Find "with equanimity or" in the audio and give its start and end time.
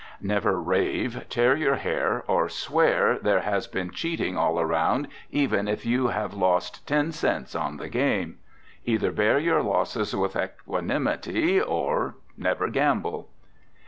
10.15-12.15